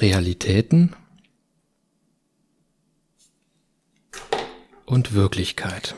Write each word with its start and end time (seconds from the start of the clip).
Realitäten 0.00 0.94
und 4.86 5.12
Wirklichkeit. 5.12 5.94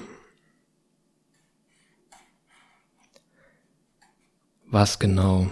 Was 4.66 4.98
genau 4.98 5.50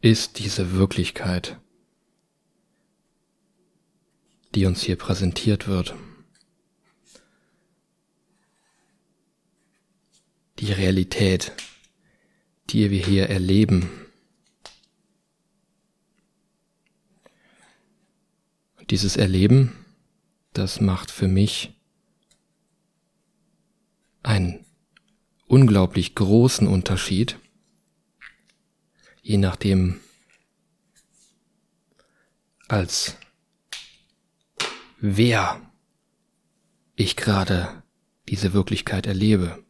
ist 0.00 0.38
diese 0.38 0.72
Wirklichkeit, 0.72 1.58
die 4.54 4.66
uns 4.66 4.82
hier 4.82 4.96
präsentiert 4.96 5.66
wird? 5.66 5.94
Die 10.60 10.72
Realität, 10.72 11.52
die 12.70 12.90
wir 12.90 13.04
hier 13.04 13.28
erleben. 13.28 14.05
Dieses 18.90 19.16
Erleben, 19.16 19.72
das 20.52 20.80
macht 20.80 21.10
für 21.10 21.26
mich 21.26 21.74
einen 24.22 24.64
unglaublich 25.48 26.14
großen 26.14 26.68
Unterschied, 26.68 27.38
je 29.22 29.38
nachdem, 29.38 30.00
als 32.68 33.16
wer 35.00 35.60
ich 36.94 37.16
gerade 37.16 37.82
diese 38.28 38.52
Wirklichkeit 38.52 39.06
erlebe. 39.06 39.64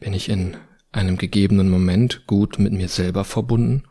Bin 0.00 0.12
ich 0.12 0.28
in 0.28 0.56
einem 0.90 1.16
gegebenen 1.16 1.70
Moment 1.70 2.26
gut 2.26 2.58
mit 2.58 2.72
mir 2.72 2.88
selber 2.88 3.24
verbunden, 3.24 3.84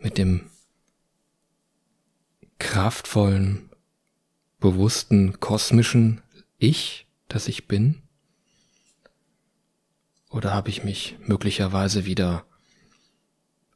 mit 0.00 0.18
dem 0.18 0.50
kraftvollen, 2.58 3.70
bewussten 4.60 5.40
kosmischen 5.40 6.22
Ich, 6.58 7.06
das 7.28 7.48
ich 7.48 7.68
bin? 7.68 8.02
Oder 10.30 10.52
habe 10.52 10.68
ich 10.68 10.84
mich 10.84 11.16
möglicherweise 11.26 12.04
wieder 12.04 12.44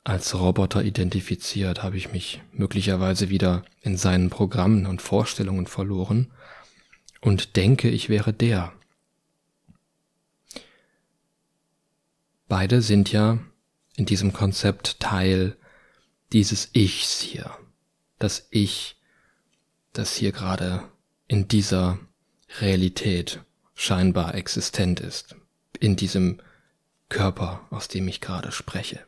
als 0.05 0.35
Roboter 0.35 0.85
identifiziert? 0.85 1.83
Habe 1.83 1.97
ich 1.97 2.13
mich 2.13 2.43
möglicherweise 2.53 3.31
wieder 3.31 3.65
in 3.81 3.97
seinen 3.97 4.31
Programmen 4.31 4.87
und 4.87 5.01
Vorstellungen 5.01 5.67
verloren 5.67 6.33
und 7.21 7.57
denke, 7.57 7.89
ich 7.89 8.09
wäre 8.09 8.33
der? 8.33 8.73
Beide 12.49 12.83
sind 12.83 13.11
ja 13.13 13.39
in 13.97 14.05
diesem 14.05 14.33
Konzept 14.35 15.01
Teil 15.01 15.57
dieses 16.33 16.71
Ichs 16.75 17.21
hier. 17.21 17.57
Das 18.19 18.47
Ich 18.51 18.97
das 19.93 20.15
hier 20.17 20.33
gerade 20.33 20.91
in 21.29 21.49
dieser 21.49 21.99
Realität 22.61 23.43
scheinbar 23.75 24.35
existent 24.35 25.01
ist, 25.01 25.37
in 25.81 25.97
diesem 25.97 26.41
Körper, 27.09 27.67
aus 27.71 27.89
dem 27.89 28.09
ich 28.09 28.21
gerade 28.21 28.53
spreche. 28.53 29.05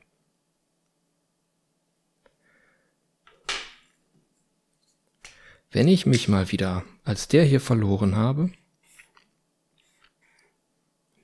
Wenn 5.71 5.89
ich 5.89 6.07
mich 6.07 6.29
mal 6.29 6.53
wieder 6.53 6.85
als 7.05 7.29
der 7.29 7.45
hier 7.45 7.61
verloren 7.61 8.15
habe, 8.15 8.51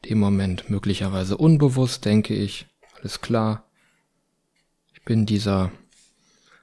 dem 0.07 0.19
Moment 0.19 0.71
möglicherweise 0.71 1.37
unbewusst 1.37 2.05
denke 2.05 2.35
ich, 2.35 2.67
alles 2.99 3.21
klar, 3.21 3.65
ich 4.93 5.03
bin 5.03 5.25
dieser, 5.25 5.71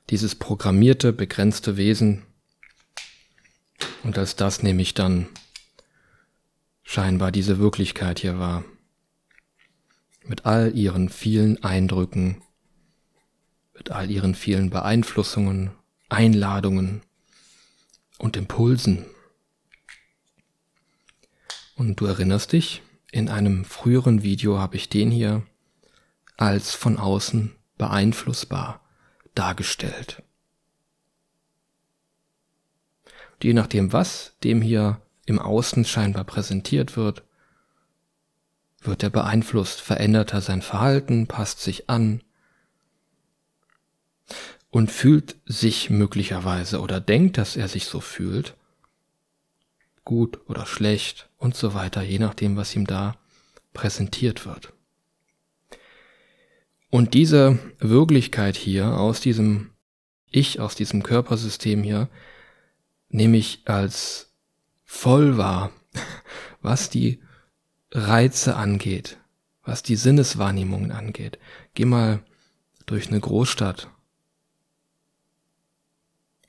dieses 0.10 0.36
programmierte, 0.36 1.14
begrenzte 1.14 1.78
Wesen, 1.78 2.24
und 4.04 4.18
als 4.18 4.36
das 4.36 4.64
nehme 4.64 4.82
ich 4.82 4.94
dann 4.94 5.28
scheinbar 6.84 7.32
diese 7.32 7.60
Wirklichkeit 7.60 8.20
hier 8.20 8.40
wahr. 8.40 8.64
Mit 10.24 10.46
all 10.46 10.76
ihren 10.76 11.10
vielen 11.10 11.62
Eindrücken, 11.64 12.42
mit 13.74 13.92
all 13.92 14.10
ihren 14.10 14.36
vielen 14.36 14.70
Beeinflussungen, 14.70 15.72
Einladungen 16.10 17.02
und 18.18 18.38
Impulsen. 18.38 19.06
Und 21.76 22.00
du 22.00 22.06
erinnerst 22.06 22.54
dich, 22.54 22.82
in 23.12 23.30
einem 23.30 23.66
früheren 23.66 24.24
Video 24.24 24.58
habe 24.58 24.78
ich 24.78 24.90
den 24.90 25.12
hier 25.12 25.46
als 26.38 26.74
von 26.74 26.98
außen 26.98 27.56
beeinflussbar 27.78 28.87
dargestellt 29.38 30.24
je 33.44 33.54
nachdem, 33.54 33.94
was 33.94 34.36
dem 34.44 34.62
hier 34.62 35.02
im 35.26 35.40
Außen 35.40 35.86
scheinbar 35.86 36.24
präsentiert 36.24 36.98
wird, 36.98 37.24
wird 38.82 39.04
er 39.04 39.10
beeinflusst, 39.10 39.82
verändert 39.82 40.34
er 40.34 40.42
sein 40.42 40.62
Verhalten, 40.62 41.28
passt 41.28 41.62
sich 41.62 41.90
an 41.90 42.22
und 44.70 44.92
fühlt 44.92 45.36
sich 45.46 45.90
möglicherweise 45.90 46.80
oder 46.80 47.00
denkt, 47.00 47.38
dass 47.38 47.56
er 47.56 47.68
sich 47.68 47.86
so 47.86 48.00
fühlt, 48.00 48.56
gut 50.04 50.40
oder 50.48 50.66
schlecht 50.66 51.30
und 51.38 51.56
so 51.56 51.74
weiter, 51.74 52.02
je 52.02 52.20
nachdem, 52.20 52.56
was 52.56 52.76
ihm 52.76 52.88
da 52.88 53.18
präsentiert 53.74 54.46
wird. 54.46 54.74
Und 56.98 57.14
diese 57.14 57.60
Wirklichkeit 57.78 58.58
hier 58.58 58.98
aus 58.98 59.22
diesem 59.22 59.70
Ich, 60.32 60.60
aus 60.60 60.74
diesem 60.74 61.04
Körpersystem 61.04 61.84
hier, 61.84 62.10
nehme 63.08 63.38
ich 63.38 63.62
als 63.66 64.34
voll 64.84 65.38
wahr, 65.38 65.70
was 66.64 66.90
die 66.90 67.22
Reize 67.92 68.56
angeht, 68.56 69.20
was 69.64 69.84
die 69.84 69.96
Sinneswahrnehmungen 69.96 70.92
angeht. 70.92 71.38
Geh 71.76 71.86
mal 71.86 72.24
durch 72.88 73.10
eine 73.10 73.20
Großstadt. 73.20 73.92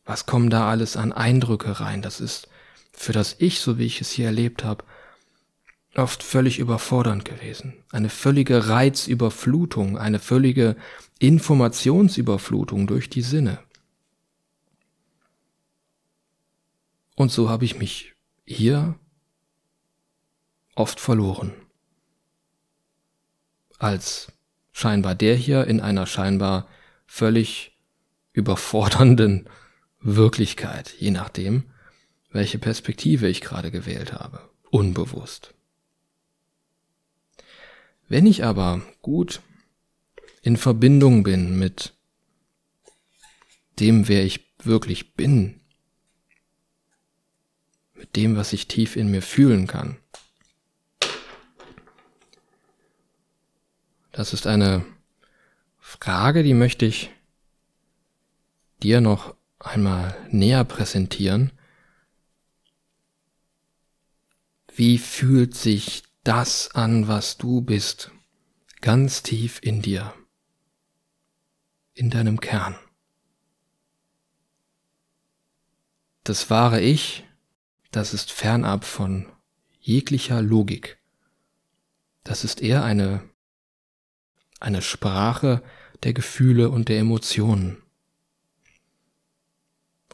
Was 0.06 0.25
kommen 0.25 0.48
da 0.48 0.70
alles 0.70 0.97
an 0.97 1.12
Eindrücke 1.12 1.78
rein? 1.78 2.00
Das 2.00 2.22
ist 2.22 2.48
für 2.92 3.12
das 3.12 3.37
Ich, 3.38 3.60
so 3.60 3.76
wie 3.76 3.84
ich 3.84 4.00
es 4.00 4.12
hier 4.12 4.25
erlebt 4.25 4.64
habe, 4.64 4.82
oft 5.98 6.22
völlig 6.22 6.59
überfordernd 6.59 7.25
gewesen. 7.25 7.75
Eine 7.91 8.09
völlige 8.09 8.69
Reizüberflutung, 8.69 9.98
eine 9.98 10.19
völlige 10.19 10.76
Informationsüberflutung 11.19 12.86
durch 12.86 13.10
die 13.10 13.22
Sinne. 13.22 13.59
Und 17.16 17.32
so 17.32 17.50
habe 17.50 17.64
ich 17.64 17.78
mich 17.78 18.14
hier 18.47 18.98
oft 20.76 21.00
verloren. 21.00 21.53
Als 23.78 24.32
scheinbar 24.72 25.16
der 25.16 25.34
hier 25.34 25.66
in 25.66 25.81
einer 25.81 26.06
scheinbar 26.06 26.69
völlig 27.06 27.76
überfordernden 28.32 29.48
Wirklichkeit, 30.00 30.94
je 30.98 31.10
nachdem, 31.10 31.64
welche 32.31 32.58
Perspektive 32.58 33.26
ich 33.28 33.41
gerade 33.41 33.72
gewählt 33.72 34.12
habe, 34.12 34.48
unbewusst. 34.70 35.57
Wenn 38.08 38.26
ich 38.26 38.44
aber 38.44 38.80
gut 39.02 39.42
in 40.42 40.56
Verbindung 40.56 41.22
bin 41.24 41.58
mit 41.58 41.94
dem, 43.78 44.08
wer 44.08 44.24
ich 44.24 44.48
wirklich 44.64 45.14
bin, 45.14 45.60
mit 47.94 48.16
dem, 48.16 48.36
was 48.36 48.52
ich 48.52 48.66
tief 48.66 48.96
in 48.96 49.10
mir 49.10 49.22
fühlen 49.22 49.66
kann. 49.66 49.98
Das 54.12 54.32
ist 54.32 54.46
eine 54.46 54.84
Frage, 55.78 56.43
die 56.43 56.54
möchte 56.54 56.87
ich 56.87 57.11
dir 58.82 59.00
noch 59.00 59.37
einmal 59.58 60.16
näher 60.31 60.64
präsentieren. 60.64 61.52
Wie 64.75 64.99
fühlt 64.99 65.54
sich 65.54 66.07
das 66.28 66.75
an, 66.75 67.08
was 67.08 67.38
du 67.38 67.62
bist, 67.62 68.10
ganz 68.80 69.22
tief 69.22 69.58
in 69.62 69.82
dir, 69.82 70.14
in 71.94 72.10
deinem 72.10 72.40
Kern? 72.40 72.76
Das 76.25 76.50
wahre 76.50 76.80
Ich 76.80 77.25
das 77.90 78.12
ist 78.12 78.30
fernab 78.30 78.84
von 78.84 79.26
jeglicher 79.80 80.42
Logik. 80.42 80.98
Das 82.22 82.44
ist 82.44 82.60
eher 82.60 82.84
eine, 82.84 83.22
eine 84.60 84.82
Sprache 84.82 85.62
der 86.02 86.12
Gefühle 86.12 86.69
und 86.69 86.88
der 86.88 86.98
Emotionen. 86.98 87.82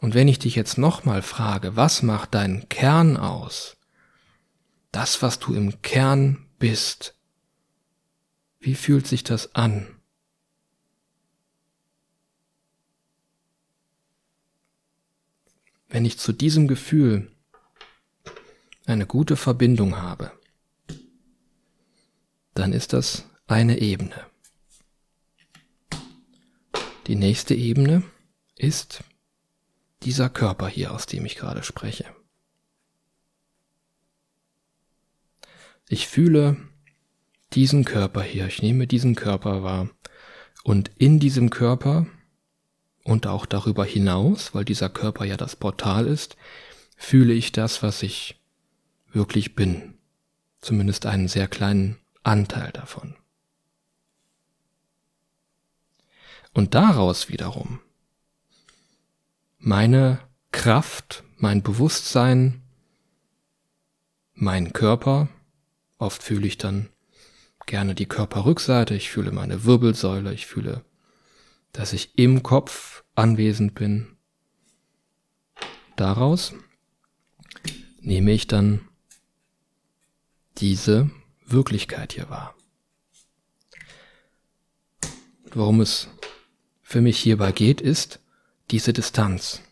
Und 0.01 0.15
wenn 0.15 0.29
ich 0.29 0.39
dich 0.39 0.55
jetzt 0.55 0.79
nochmal 0.79 1.23
frage, 1.23 1.77
was 1.77 2.03
macht 2.03 2.35
deinen 2.35 2.69
Kern 2.69 3.17
aus? 3.17 3.77
das, 4.95 5.23
was 5.23 5.41
du 5.41 5.55
im 5.55 5.83
Kern 5.83 6.47
bist, 6.59 7.17
wie 8.61 8.77
fühlt 8.77 9.07
sich 9.07 9.25
das 9.25 9.55
an? 9.55 9.89
Wenn 15.89 16.05
ich 16.05 16.19
zu 16.19 16.33
diesem 16.33 16.69
Gefühl 16.69 17.31
eine 18.87 19.07
gute 19.07 19.37
Verbindung 19.37 19.97
habe, 19.97 20.33
dann 22.55 22.73
ist 22.73 22.93
das 22.93 23.25
eine 23.47 23.81
Ebene. 23.81 24.27
Die 27.09 27.17
nächste 27.17 27.55
Ebene 27.55 28.03
ist 28.57 29.03
dieser 30.03 30.31
Körper 30.31 30.69
hier, 30.69 30.93
aus 30.93 31.07
dem 31.07 31.27
ich 31.27 31.35
gerade 31.35 31.63
spreche. 31.65 32.07
Ich 35.89 36.09
fühle 36.09 36.57
diesen 37.53 37.85
Körper 37.85 38.23
hier, 38.23 38.47
ich 38.47 38.63
nehme 38.63 38.87
diesen 38.87 39.15
Körper 39.15 39.63
wahr 39.63 39.91
und 40.65 40.91
in 40.97 41.21
diesem 41.21 41.51
Körper 41.51 42.07
und 43.05 43.27
auch 43.27 43.47
darüber 43.47 43.85
hinaus, 43.85 44.55
weil 44.55 44.65
dieser 44.65 44.89
Körper 44.89 45.25
ja 45.25 45.37
das 45.37 45.57
Portal 45.57 46.07
ist, 46.07 46.37
fühle 46.97 47.35
ich 47.35 47.53
das, 47.53 47.83
was 47.83 48.03
ich 48.03 48.41
wirklich 49.13 49.55
bin. 49.55 49.95
Zumindest 50.61 51.05
einen 51.07 51.29
sehr 51.29 51.47
kleinen 51.47 51.99
Anteil 52.23 52.73
davon. 52.73 53.15
Und 56.55 56.75
daraus 56.75 57.29
wiederum 57.29 57.81
meine 59.59 60.21
Kraft, 60.53 61.25
mein 61.37 61.63
Bewusstsein, 61.63 62.63
mein 64.35 64.73
Körper, 64.73 65.29
oft 66.05 66.23
fühle 66.23 66.47
ich 66.47 66.59
dann 66.59 66.89
gerne 67.67 67.95
die 67.95 68.07
Körperrückseite, 68.07 68.95
ich 68.95 69.11
fühle 69.11 69.33
meine 69.33 69.65
Wirbelsäule, 69.65 70.33
ich 70.33 70.47
fühle, 70.47 70.85
dass 71.73 71.93
ich 71.93 72.19
im 72.19 72.43
Kopf 72.43 73.05
anwesend 73.15 73.75
bin. 73.75 74.17
Daraus 75.97 76.53
nehme 78.01 78.33
ich 78.33 78.47
dann 78.47 78.89
diese 80.59 81.11
Wirklichkeit 81.47 82.13
hier 82.13 82.29
wahr. 82.29 82.55
Worum 85.53 85.81
es 85.81 86.09
für 86.83 87.01
mich 87.01 87.19
hierbei 87.19 87.53
geht, 87.53 87.81
ist 87.81 88.21
diese 88.71 88.93
Distanz. 88.93 89.63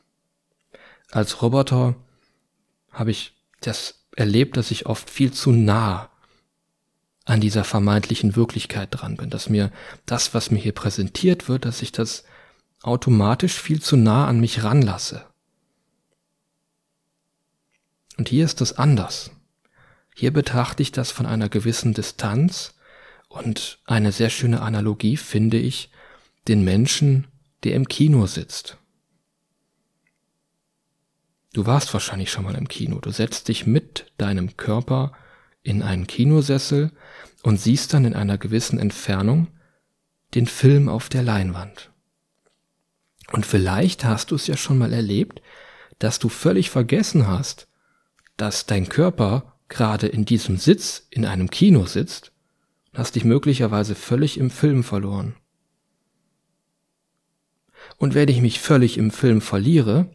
Als 1.10 1.42
Roboter 1.42 1.94
habe 2.90 3.10
ich 3.10 3.34
das 3.60 4.06
erlebt, 4.16 4.56
dass 4.56 4.70
ich 4.70 4.86
oft 4.86 5.10
viel 5.10 5.32
zu 5.32 5.52
nah 5.52 6.11
an 7.24 7.40
dieser 7.40 7.64
vermeintlichen 7.64 8.36
Wirklichkeit 8.36 8.88
dran 8.90 9.16
bin, 9.16 9.30
dass 9.30 9.48
mir 9.48 9.70
das, 10.06 10.34
was 10.34 10.50
mir 10.50 10.58
hier 10.58 10.72
präsentiert 10.72 11.48
wird, 11.48 11.64
dass 11.64 11.82
ich 11.82 11.92
das 11.92 12.24
automatisch 12.82 13.60
viel 13.60 13.80
zu 13.80 13.96
nah 13.96 14.26
an 14.26 14.40
mich 14.40 14.64
ranlasse. 14.64 15.24
Und 18.18 18.28
hier 18.28 18.44
ist 18.44 18.60
das 18.60 18.76
anders. 18.76 19.30
Hier 20.14 20.32
betrachte 20.32 20.82
ich 20.82 20.92
das 20.92 21.10
von 21.10 21.26
einer 21.26 21.48
gewissen 21.48 21.94
Distanz 21.94 22.74
und 23.28 23.78
eine 23.86 24.12
sehr 24.12 24.28
schöne 24.28 24.60
Analogie 24.60 25.16
finde 25.16 25.58
ich 25.58 25.90
den 26.48 26.64
Menschen, 26.64 27.28
der 27.64 27.74
im 27.74 27.88
Kino 27.88 28.26
sitzt. 28.26 28.76
Du 31.54 31.66
warst 31.66 31.92
wahrscheinlich 31.92 32.30
schon 32.30 32.44
mal 32.44 32.54
im 32.54 32.68
Kino. 32.68 32.98
Du 32.98 33.10
setzt 33.10 33.48
dich 33.48 33.66
mit 33.66 34.12
deinem 34.18 34.56
Körper 34.56 35.12
in 35.62 35.82
einen 35.82 36.06
Kinosessel 36.06 36.92
und 37.42 37.60
siehst 37.60 37.92
dann 37.94 38.04
in 38.04 38.14
einer 38.14 38.38
gewissen 38.38 38.78
Entfernung 38.78 39.48
den 40.34 40.46
Film 40.46 40.88
auf 40.88 41.08
der 41.08 41.22
Leinwand. 41.22 41.90
Und 43.32 43.46
vielleicht 43.46 44.04
hast 44.04 44.30
du 44.30 44.34
es 44.34 44.46
ja 44.46 44.56
schon 44.56 44.78
mal 44.78 44.92
erlebt, 44.92 45.42
dass 45.98 46.18
du 46.18 46.28
völlig 46.28 46.70
vergessen 46.70 47.26
hast, 47.26 47.68
dass 48.36 48.66
dein 48.66 48.88
Körper 48.88 49.58
gerade 49.68 50.06
in 50.06 50.24
diesem 50.24 50.56
Sitz 50.56 51.06
in 51.10 51.24
einem 51.24 51.50
Kino 51.50 51.86
sitzt 51.86 52.32
und 52.92 52.98
hast 52.98 53.14
dich 53.14 53.24
möglicherweise 53.24 53.94
völlig 53.94 54.38
im 54.38 54.50
Film 54.50 54.84
verloren. 54.84 55.34
Und 57.96 58.14
wenn 58.14 58.28
ich 58.28 58.40
mich 58.40 58.60
völlig 58.60 58.98
im 58.98 59.10
Film 59.10 59.40
verliere, 59.40 60.10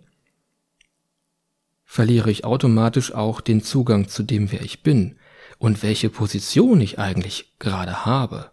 verliere 1.85 2.29
ich 2.29 2.43
automatisch 2.43 3.13
auch 3.13 3.41
den 3.41 3.63
Zugang 3.63 4.07
zu 4.07 4.23
dem, 4.23 4.51
wer 4.51 4.61
ich 4.61 4.83
bin 4.83 5.16
und 5.57 5.83
welche 5.83 6.09
Position 6.09 6.81
ich 6.81 6.99
eigentlich 6.99 7.57
gerade 7.59 8.05
habe. 8.05 8.51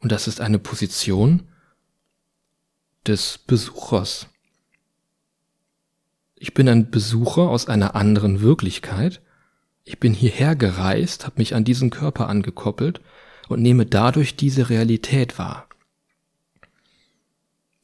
Und 0.00 0.10
das 0.10 0.26
ist 0.26 0.40
eine 0.40 0.58
Position 0.58 1.48
des 3.06 3.38
Besuchers. 3.38 4.26
Ich 6.34 6.54
bin 6.54 6.68
ein 6.68 6.90
Besucher 6.90 7.42
aus 7.42 7.68
einer 7.68 7.94
anderen 7.94 8.40
Wirklichkeit. 8.40 9.22
Ich 9.84 10.00
bin 10.00 10.12
hierher 10.12 10.56
gereist, 10.56 11.24
habe 11.24 11.38
mich 11.38 11.54
an 11.54 11.64
diesen 11.64 11.90
Körper 11.90 12.28
angekoppelt 12.28 13.00
und 13.48 13.62
nehme 13.62 13.86
dadurch 13.86 14.34
diese 14.34 14.68
Realität 14.68 15.38
wahr. 15.38 15.68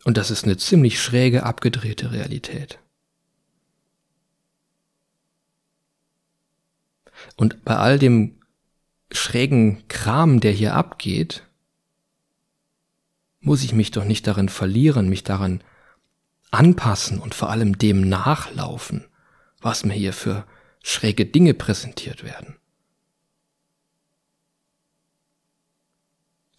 Und 0.04 0.16
das 0.16 0.30
ist 0.30 0.44
eine 0.44 0.56
ziemlich 0.56 1.00
schräge, 1.00 1.44
abgedrehte 1.44 2.10
Realität. 2.12 2.80
Und 7.36 7.64
bei 7.64 7.76
all 7.76 7.98
dem 7.98 8.36
schrägen 9.10 9.86
Kram, 9.88 10.40
der 10.40 10.52
hier 10.52 10.74
abgeht, 10.74 11.44
muss 13.40 13.62
ich 13.62 13.72
mich 13.72 13.90
doch 13.90 14.04
nicht 14.04 14.26
darin 14.26 14.48
verlieren, 14.48 15.08
mich 15.08 15.24
daran 15.24 15.62
anpassen 16.50 17.18
und 17.18 17.34
vor 17.34 17.50
allem 17.50 17.78
dem 17.78 18.08
nachlaufen, 18.08 19.06
was 19.60 19.84
mir 19.84 19.94
hier 19.94 20.12
für 20.12 20.46
schräge 20.82 21.26
Dinge 21.26 21.54
präsentiert 21.54 22.24
werden. 22.24 22.56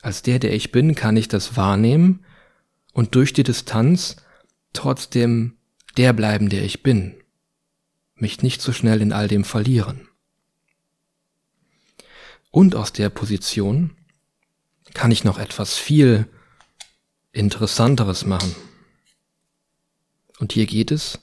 Als 0.01 0.21
der, 0.21 0.39
der 0.39 0.53
ich 0.53 0.71
bin, 0.71 0.95
kann 0.95 1.17
ich 1.17 1.27
das 1.27 1.57
wahrnehmen 1.57 2.25
und 2.93 3.15
durch 3.15 3.33
die 3.33 3.43
Distanz 3.43 4.17
trotzdem 4.73 5.57
der 5.97 6.13
bleiben, 6.13 6.49
der 6.49 6.63
ich 6.63 6.83
bin, 6.83 7.15
mich 8.15 8.41
nicht 8.41 8.61
so 8.61 8.71
schnell 8.71 9.01
in 9.01 9.11
all 9.11 9.27
dem 9.27 9.43
verlieren. 9.43 10.08
Und 12.51 12.75
aus 12.75 12.93
der 12.93 13.09
Position 13.09 13.95
kann 14.93 15.11
ich 15.11 15.23
noch 15.23 15.37
etwas 15.37 15.75
viel 15.75 16.27
Interessanteres 17.31 18.25
machen. 18.25 18.55
Und 20.39 20.53
hier 20.53 20.65
geht 20.65 20.91
es 20.91 21.19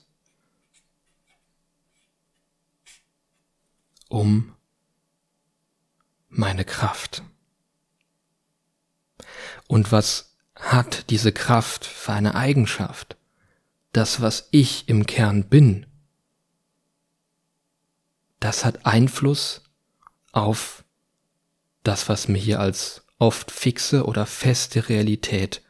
um 4.09 4.55
meine 6.29 6.63
Kraft. 6.63 7.23
Und 9.67 9.91
was 9.91 10.37
hat 10.55 11.09
diese 11.09 11.31
Kraft 11.31 11.85
für 11.85 12.13
eine 12.13 12.35
Eigenschaft? 12.35 13.17
Das, 13.91 14.21
was 14.21 14.47
ich 14.51 14.87
im 14.87 15.05
Kern 15.05 15.49
bin, 15.49 15.85
das 18.39 18.63
hat 18.63 18.85
Einfluss 18.85 19.63
auf 20.31 20.85
das, 21.87 22.09
was 22.09 22.27
mir 22.27 22.37
hier 22.37 22.59
als 22.59 23.05
oft 23.17 23.51
fixe 23.51 24.05
oder 24.05 24.25
feste 24.25 24.89
Realität 24.89 25.61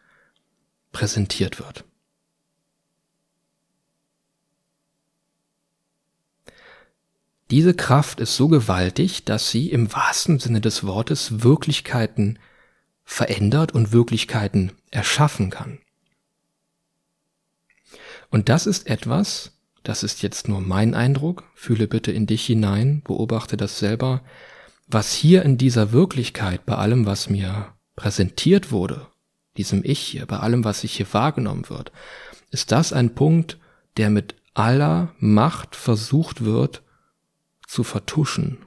präsentiert 0.92 1.60
wird. 1.60 1.86
Diese 7.50 7.74
Kraft 7.74 8.20
ist 8.20 8.36
so 8.36 8.50
gewaltig, 8.50 9.24
dass 9.24 9.50
sie 9.50 9.70
im 9.70 9.94
wahrsten 9.94 10.40
Sinne 10.40 10.60
des 10.60 10.86
Wortes 10.86 11.44
Wirklichkeiten 11.44 12.40
verändert 13.06 13.72
und 13.72 13.94
Wirklichkeiten 13.94 14.74
erschaffen 14.92 15.50
kann. 15.50 15.80
Und 18.30 18.50
das 18.50 18.68
ist 18.68 18.88
etwas, 18.88 19.54
das 19.84 20.04
ist 20.04 20.22
jetzt 20.22 20.50
nur 20.50 20.60
mein 20.60 20.94
Eindruck, 20.94 21.46
fühle 21.56 21.88
bitte 21.88 22.12
in 22.12 22.28
dich 22.28 22.46
hinein, 22.46 23.02
beobachte 23.06 23.56
das 23.56 23.80
selber, 23.80 24.22
was 24.88 25.14
hier 25.14 25.44
in 25.44 25.58
dieser 25.58 25.92
Wirklichkeit, 25.92 26.66
bei 26.66 26.76
allem, 26.76 27.06
was 27.06 27.30
mir 27.30 27.74
präsentiert 27.96 28.72
wurde, 28.72 29.08
diesem 29.58 29.82
Ich 29.84 30.00
hier, 30.00 30.26
bei 30.26 30.40
allem, 30.40 30.64
was 30.64 30.82
sich 30.82 30.94
hier 30.94 31.12
wahrgenommen 31.14 31.70
wird, 31.70 31.92
ist 32.52 32.72
das 32.72 32.94
ein 32.94 33.16
Punkt, 33.16 33.58
der 33.98 34.10
mit 34.10 34.36
aller 34.54 35.14
Macht 35.20 35.76
versucht 35.76 36.44
wird 36.44 36.84
zu 37.68 37.84
vertuschen 37.84 38.60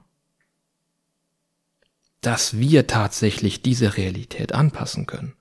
dass 2.21 2.59
wir 2.59 2.87
tatsächlich 2.87 3.62
diese 3.62 3.97
Realität 3.97 4.53
anpassen 4.53 5.07
können. 5.07 5.35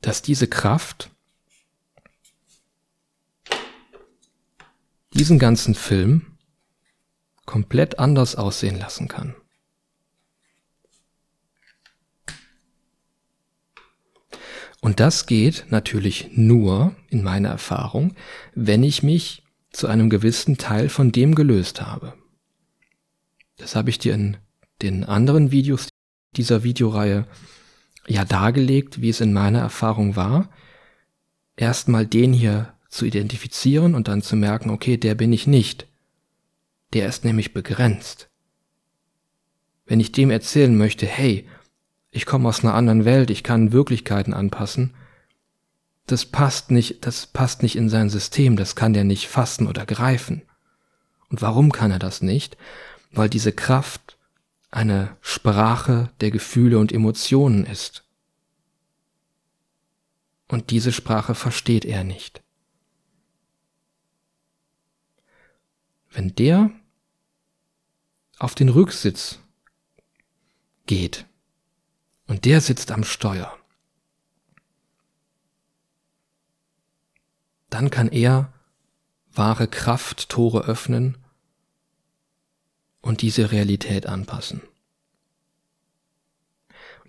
Dass 0.00 0.22
diese 0.22 0.48
Kraft 0.48 1.10
diesen 5.12 5.38
ganzen 5.38 5.74
Film 5.74 6.29
komplett 7.50 7.98
anders 7.98 8.36
aussehen 8.36 8.78
lassen 8.78 9.08
kann. 9.08 9.34
Und 14.80 15.00
das 15.00 15.26
geht 15.26 15.66
natürlich 15.68 16.30
nur, 16.30 16.94
in 17.08 17.24
meiner 17.24 17.48
Erfahrung, 17.48 18.14
wenn 18.54 18.84
ich 18.84 19.02
mich 19.02 19.42
zu 19.72 19.88
einem 19.88 20.10
gewissen 20.10 20.58
Teil 20.58 20.88
von 20.88 21.10
dem 21.10 21.34
gelöst 21.34 21.82
habe. 21.82 22.14
Das 23.56 23.74
habe 23.74 23.90
ich 23.90 23.98
dir 23.98 24.14
in 24.14 24.36
den 24.80 25.02
anderen 25.02 25.50
Videos 25.50 25.88
dieser 26.36 26.62
Videoreihe 26.62 27.26
ja 28.06 28.24
dargelegt, 28.24 29.02
wie 29.02 29.08
es 29.08 29.20
in 29.20 29.32
meiner 29.32 29.58
Erfahrung 29.58 30.14
war. 30.14 30.50
Erstmal 31.56 32.06
den 32.06 32.32
hier 32.32 32.74
zu 32.88 33.06
identifizieren 33.06 33.96
und 33.96 34.06
dann 34.06 34.22
zu 34.22 34.36
merken, 34.36 34.70
okay, 34.70 34.96
der 34.96 35.16
bin 35.16 35.32
ich 35.32 35.48
nicht. 35.48 35.89
Der 36.92 37.08
ist 37.08 37.24
nämlich 37.24 37.52
begrenzt. 37.52 38.28
Wenn 39.86 40.00
ich 40.00 40.12
dem 40.12 40.30
erzählen 40.30 40.76
möchte, 40.76 41.06
hey, 41.06 41.48
ich 42.10 42.26
komme 42.26 42.48
aus 42.48 42.64
einer 42.64 42.74
anderen 42.74 43.04
Welt, 43.04 43.30
ich 43.30 43.42
kann 43.42 43.72
Wirklichkeiten 43.72 44.34
anpassen, 44.34 44.94
das 46.06 46.26
passt 46.26 46.70
nicht, 46.70 47.06
das 47.06 47.26
passt 47.26 47.62
nicht 47.62 47.76
in 47.76 47.88
sein 47.88 48.10
System, 48.10 48.56
das 48.56 48.74
kann 48.74 48.92
der 48.92 49.04
nicht 49.04 49.28
fassen 49.28 49.68
oder 49.68 49.86
greifen. 49.86 50.42
Und 51.28 51.40
warum 51.42 51.70
kann 51.70 51.92
er 51.92 52.00
das 52.00 52.22
nicht? 52.22 52.56
Weil 53.12 53.28
diese 53.28 53.52
Kraft 53.52 54.18
eine 54.70 55.16
Sprache 55.20 56.10
der 56.20 56.30
Gefühle 56.30 56.78
und 56.78 56.92
Emotionen 56.92 57.64
ist. 57.64 58.04
Und 60.48 60.70
diese 60.70 60.92
Sprache 60.92 61.36
versteht 61.36 61.84
er 61.84 62.02
nicht. 62.02 62.42
Wenn 66.10 66.34
der 66.34 66.70
auf 68.40 68.56
den 68.56 68.70
Rücksitz 68.70 69.38
geht 70.86 71.26
und 72.26 72.46
der 72.46 72.60
sitzt 72.60 72.90
am 72.90 73.04
Steuer, 73.04 73.56
dann 77.68 77.90
kann 77.90 78.08
er 78.08 78.52
wahre 79.32 79.68
Kraft 79.68 80.30
Tore 80.30 80.64
öffnen 80.64 81.18
und 83.02 83.22
diese 83.22 83.52
Realität 83.52 84.06
anpassen. 84.06 84.62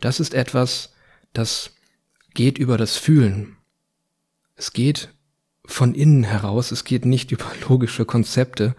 Das 0.01 0.19
ist 0.19 0.33
etwas, 0.33 0.93
das 1.33 1.73
geht 2.33 2.57
über 2.57 2.77
das 2.77 2.97
Fühlen. 2.97 3.57
Es 4.55 4.73
geht 4.73 5.13
von 5.65 5.95
innen 5.95 6.23
heraus, 6.23 6.71
es 6.71 6.83
geht 6.83 7.05
nicht 7.05 7.31
über 7.31 7.49
logische 7.67 8.05
Konzepte 8.05 8.75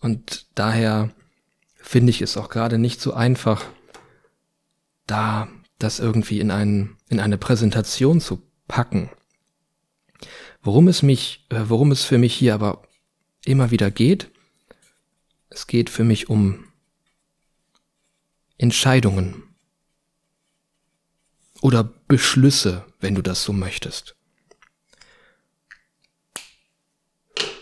und 0.00 0.46
daher 0.54 1.14
finde 1.84 2.10
ich 2.10 2.22
es 2.22 2.36
auch 2.38 2.48
gerade 2.48 2.78
nicht 2.78 3.00
so 3.00 3.12
einfach, 3.12 3.66
da 5.06 5.48
das 5.78 6.00
irgendwie 6.00 6.40
in, 6.40 6.50
einen, 6.50 6.96
in 7.08 7.20
eine 7.20 7.36
Präsentation 7.36 8.20
zu 8.22 8.42
packen. 8.66 9.10
Worum 10.62 10.88
es 10.88 11.02
mich, 11.02 11.46
äh, 11.50 11.64
worum 11.66 11.92
es 11.92 12.02
für 12.02 12.16
mich 12.16 12.34
hier 12.34 12.54
aber 12.54 12.82
immer 13.44 13.70
wieder 13.70 13.90
geht, 13.90 14.30
es 15.50 15.66
geht 15.66 15.90
für 15.90 16.04
mich 16.04 16.30
um 16.30 16.64
Entscheidungen 18.56 19.42
oder 21.60 21.84
Beschlüsse, 21.84 22.86
wenn 22.98 23.14
du 23.14 23.20
das 23.20 23.44
so 23.44 23.52
möchtest. 23.52 24.16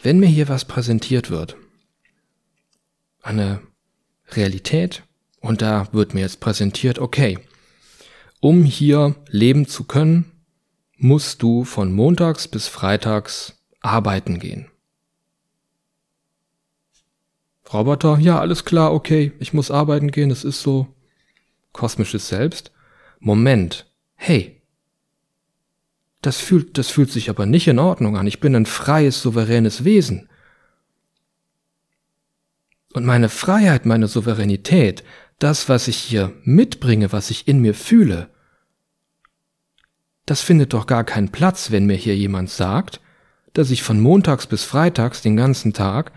Wenn 0.05 0.21
mir 0.21 0.29
hier 0.29 0.49
was 0.49 0.65
präsentiert 0.65 1.29
wird, 1.29 1.57
eine 3.21 3.61
Realität, 4.37 5.03
und 5.41 5.63
da 5.63 5.89
wird 5.93 6.15
mir 6.15 6.21
jetzt 6.21 6.41
präsentiert, 6.41 6.99
okay, 6.99 7.39
um 8.41 8.65
hier 8.65 9.17
leben 9.29 9.67
zu 9.67 9.85
können, 9.85 10.31
musst 10.97 11.43
du 11.43 11.65
von 11.65 11.93
montags 11.93 12.49
bis 12.49 12.69
freitags 12.69 13.55
arbeiten 13.81 14.39
gehen. 14.39 14.69
Roboter, 17.73 18.19
ja, 18.19 18.39
alles 18.39 18.65
klar, 18.65 18.93
okay, 18.93 19.33
ich 19.39 19.53
muss 19.53 19.71
arbeiten 19.71 20.11
gehen, 20.11 20.31
es 20.31 20.45
ist 20.45 20.61
so. 20.61 20.89
Kosmisches 21.73 22.29
Selbst. 22.29 22.71
Moment, 23.19 23.91
hey, 24.15 24.61
das 26.21 26.39
fühlt, 26.39 26.77
das 26.79 26.91
fühlt 26.91 27.11
sich 27.11 27.31
aber 27.31 27.47
nicht 27.47 27.67
in 27.67 27.79
Ordnung 27.79 28.17
an. 28.17 28.27
Ich 28.27 28.41
bin 28.41 28.55
ein 28.55 28.67
freies, 28.67 29.23
souveränes 29.23 29.85
Wesen. 29.85 30.29
Und 32.93 33.05
meine 33.05 33.29
Freiheit, 33.29 33.87
meine 33.87 34.07
Souveränität, 34.07 35.03
das, 35.39 35.69
was 35.69 35.89
ich 35.89 35.97
hier 35.97 36.33
mitbringe, 36.45 37.13
was 37.13 37.31
ich 37.31 37.49
in 37.49 37.61
mir 37.61 37.75
fühle, 37.75 38.29
das 40.27 40.41
findet 40.41 40.73
doch 40.73 40.87
gar 40.87 41.05
keinen 41.05 41.31
Platz, 41.31 41.71
wenn 41.71 41.87
mir 41.87 41.97
hier 41.97 42.17
jemand 42.17 42.51
sagt, 42.51 43.01
dass 43.55 43.71
ich 43.71 43.83
von 43.83 44.01
montags 44.01 44.47
bis 44.47 44.65
freitags 44.65 45.21
den 45.21 45.37
ganzen 45.37 45.73
Tag 45.73 46.13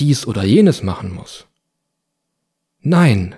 dies 0.00 0.26
oder 0.26 0.42
jenes 0.42 0.82
machen 0.82 1.12
muss. 1.12 1.46
Nein, 2.80 3.36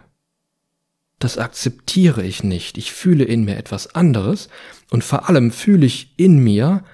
das 1.18 1.38
akzeptiere 1.38 2.22
ich 2.22 2.42
nicht. 2.42 2.78
Ich 2.78 2.92
fühle 2.92 3.24
in 3.24 3.44
mir 3.44 3.56
etwas 3.56 3.94
anderes 3.94 4.48
und 4.90 5.04
vor 5.04 5.28
allem 5.28 5.50
fühle 5.50 5.86
ich 5.86 6.18
in 6.18 6.38
mir, 6.38 6.84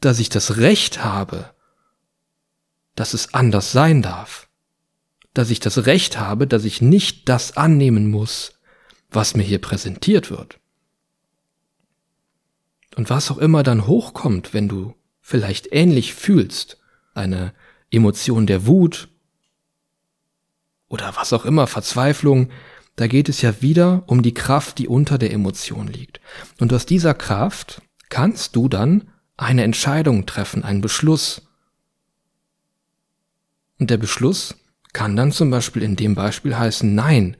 dass 0.00 0.18
ich 0.18 0.28
das 0.28 0.58
Recht 0.58 1.04
habe, 1.04 1.50
dass 2.94 3.14
es 3.14 3.34
anders 3.34 3.72
sein 3.72 4.02
darf. 4.02 4.47
Dass 5.34 5.50
ich 5.50 5.60
das 5.60 5.86
Recht 5.86 6.18
habe, 6.18 6.46
dass 6.46 6.64
ich 6.64 6.80
nicht 6.80 7.28
das 7.28 7.56
annehmen 7.56 8.10
muss, 8.10 8.58
was 9.10 9.34
mir 9.34 9.42
hier 9.42 9.60
präsentiert 9.60 10.30
wird. 10.30 10.58
Und 12.96 13.10
was 13.10 13.30
auch 13.30 13.38
immer 13.38 13.62
dann 13.62 13.86
hochkommt, 13.86 14.54
wenn 14.54 14.68
du 14.68 14.94
vielleicht 15.20 15.68
ähnlich 15.72 16.14
fühlst, 16.14 16.78
eine 17.14 17.52
Emotion 17.90 18.46
der 18.46 18.66
Wut 18.66 19.08
oder 20.88 21.14
was 21.16 21.32
auch 21.32 21.44
immer, 21.44 21.66
Verzweiflung, 21.66 22.50
da 22.96 23.06
geht 23.06 23.28
es 23.28 23.42
ja 23.42 23.62
wieder 23.62 24.02
um 24.06 24.22
die 24.22 24.34
Kraft, 24.34 24.78
die 24.78 24.88
unter 24.88 25.18
der 25.18 25.32
Emotion 25.32 25.86
liegt. 25.86 26.20
Und 26.58 26.72
aus 26.72 26.86
dieser 26.86 27.14
Kraft 27.14 27.82
kannst 28.08 28.56
du 28.56 28.68
dann 28.68 29.08
eine 29.36 29.62
Entscheidung 29.62 30.26
treffen, 30.26 30.64
einen 30.64 30.80
Beschluss. 30.80 31.42
Und 33.78 33.90
der 33.90 33.98
Beschluss 33.98 34.56
kann 34.92 35.16
dann 35.16 35.32
zum 35.32 35.50
Beispiel 35.50 35.82
in 35.82 35.96
dem 35.96 36.14
Beispiel 36.14 36.56
heißen, 36.56 36.94
nein, 36.94 37.36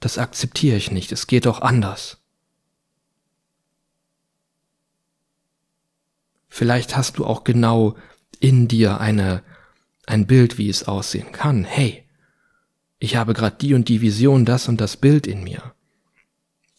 das 0.00 0.18
akzeptiere 0.18 0.76
ich 0.76 0.90
nicht, 0.90 1.12
es 1.12 1.26
geht 1.26 1.46
auch 1.46 1.60
anders. 1.60 2.18
Vielleicht 6.48 6.96
hast 6.96 7.18
du 7.18 7.26
auch 7.26 7.42
genau 7.42 7.96
in 8.38 8.68
dir 8.68 9.00
eine, 9.00 9.42
ein 10.06 10.26
Bild, 10.26 10.58
wie 10.58 10.68
es 10.68 10.86
aussehen 10.86 11.32
kann. 11.32 11.64
Hey, 11.64 12.04
ich 12.98 13.16
habe 13.16 13.34
gerade 13.34 13.56
die 13.56 13.74
und 13.74 13.88
die 13.88 14.00
Vision, 14.00 14.44
das 14.44 14.68
und 14.68 14.80
das 14.80 14.96
Bild 14.96 15.26
in 15.26 15.42
mir. 15.42 15.74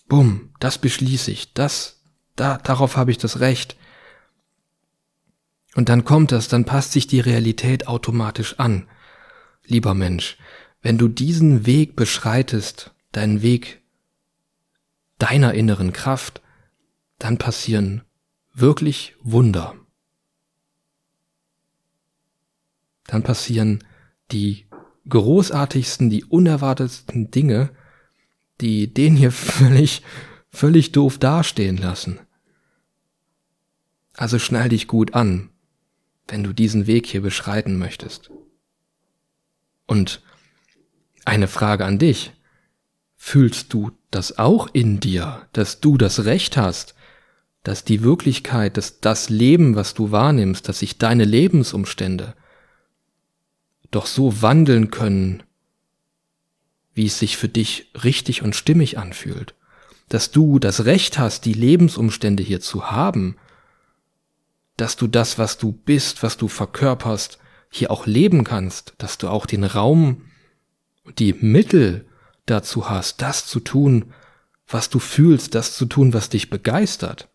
Bumm, 0.07 0.53
das 0.59 0.77
beschließe 0.77 1.31
ich, 1.31 1.53
das, 1.53 2.01
da, 2.35 2.57
darauf 2.57 2.95
habe 2.95 3.11
ich 3.11 3.17
das 3.17 3.39
Recht. 3.39 3.75
Und 5.75 5.89
dann 5.89 6.05
kommt 6.05 6.31
das, 6.31 6.47
dann 6.47 6.63
passt 6.63 6.93
sich 6.93 7.07
die 7.07 7.19
Realität 7.19 7.87
automatisch 7.87 8.59
an. 8.59 8.87
Lieber 9.67 9.93
Mensch, 9.93 10.37
wenn 10.81 10.97
du 10.97 11.07
diesen 11.07 11.65
Weg 11.65 11.95
beschreitest, 11.95 12.93
deinen 13.11 13.41
Weg 13.41 13.81
deiner 15.17 15.53
inneren 15.53 15.93
Kraft, 15.93 16.41
dann 17.17 17.37
passieren 17.37 18.03
wirklich 18.53 19.15
Wunder. 19.21 19.75
Dann 23.07 23.23
passieren 23.23 23.83
die 24.31 24.67
großartigsten, 25.07 26.09
die 26.09 26.23
unerwartetsten 26.25 27.31
Dinge, 27.31 27.69
die 28.61 28.93
den 28.93 29.15
hier 29.15 29.31
völlig, 29.31 30.01
völlig 30.49 30.91
doof 30.91 31.17
dastehen 31.17 31.77
lassen. 31.77 32.19
Also 34.13 34.39
schnall 34.39 34.69
dich 34.69 34.87
gut 34.87 35.13
an, 35.13 35.49
wenn 36.27 36.43
du 36.43 36.53
diesen 36.53 36.87
Weg 36.87 37.05
hier 37.05 37.21
beschreiten 37.21 37.77
möchtest. 37.77 38.31
Und 39.85 40.21
eine 41.25 41.47
Frage 41.47 41.85
an 41.85 41.99
dich. 41.99 42.31
Fühlst 43.15 43.73
du 43.73 43.91
das 44.11 44.37
auch 44.37 44.67
in 44.71 44.99
dir, 44.99 45.47
dass 45.51 45.81
du 45.81 45.97
das 45.97 46.25
Recht 46.25 46.57
hast, 46.57 46.93
dass 47.63 47.83
die 47.83 48.03
Wirklichkeit, 48.03 48.77
dass 48.77 48.99
das 48.99 49.29
Leben, 49.29 49.75
was 49.75 49.95
du 49.95 50.11
wahrnimmst, 50.11 50.69
dass 50.69 50.79
sich 50.79 50.99
deine 50.99 51.25
Lebensumstände 51.25 52.35
doch 53.89 54.05
so 54.05 54.41
wandeln 54.43 54.91
können, 54.91 55.41
wie 56.93 57.07
es 57.07 57.17
sich 57.17 57.37
für 57.37 57.49
dich 57.49 57.91
richtig 58.03 58.43
und 58.43 58.55
stimmig 58.55 58.99
anfühlt, 58.99 59.55
dass 60.09 60.29
du 60.29 60.59
das 60.59 60.85
Recht 60.85 61.17
hast, 61.17 61.45
die 61.45 61.53
Lebensumstände 61.53 62.43
hier 62.43 62.61
zu 62.61 62.91
haben, 62.91 63.37
dass 64.77 64.95
du 64.95 65.07
das, 65.07 65.39
was 65.39 65.57
du 65.57 65.71
bist, 65.71 66.21
was 66.21 66.37
du 66.37 66.47
verkörperst, 66.47 67.39
hier 67.75 67.91
auch 67.91 68.05
leben 68.05 68.43
kannst, 68.43 68.93
dass 68.97 69.17
du 69.17 69.27
auch 69.27 69.45
den 69.45 69.63
Raum 69.63 70.21
und 71.03 71.19
die 71.19 71.33
Mittel 71.33 72.07
dazu 72.45 72.89
hast, 72.89 73.21
das 73.21 73.45
zu 73.45 73.59
tun, 73.59 74.13
was 74.67 74.89
du 74.89 74.99
fühlst, 74.99 75.55
das 75.55 75.75
zu 75.75 75.85
tun, 75.85 76.13
was 76.13 76.29
dich 76.29 76.49
begeistert. 76.49 77.29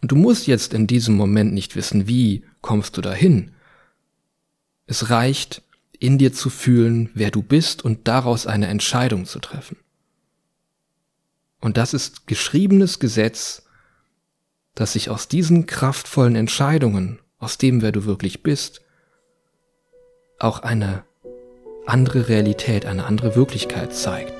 Und 0.00 0.10
du 0.10 0.16
musst 0.16 0.46
jetzt 0.46 0.74
in 0.74 0.86
diesem 0.86 1.14
Moment 1.14 1.54
nicht 1.54 1.76
wissen, 1.76 2.08
wie 2.08 2.44
kommst 2.60 2.96
du 2.96 3.00
dahin. 3.00 3.52
Es 4.86 5.10
reicht, 5.10 5.62
in 6.00 6.18
dir 6.18 6.32
zu 6.32 6.50
fühlen, 6.50 7.10
wer 7.14 7.30
du 7.30 7.42
bist 7.42 7.84
und 7.84 8.08
daraus 8.08 8.48
eine 8.48 8.66
Entscheidung 8.66 9.24
zu 9.24 9.38
treffen. 9.38 9.76
Und 11.60 11.76
das 11.76 11.94
ist 11.94 12.26
geschriebenes 12.26 12.98
Gesetz, 12.98 13.62
dass 14.74 14.94
sich 14.94 15.10
aus 15.10 15.28
diesen 15.28 15.66
kraftvollen 15.66 16.34
Entscheidungen, 16.34 17.20
aus 17.42 17.58
dem, 17.58 17.82
wer 17.82 17.90
du 17.90 18.04
wirklich 18.04 18.44
bist, 18.44 18.82
auch 20.38 20.60
eine 20.60 21.02
andere 21.86 22.28
Realität, 22.28 22.86
eine 22.86 23.04
andere 23.04 23.34
Wirklichkeit 23.34 23.92
zeigt. 23.92 24.32